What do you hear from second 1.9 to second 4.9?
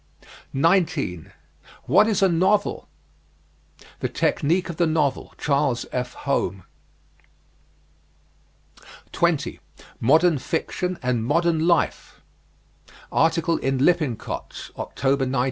IS A NOVEL? "The Technique of the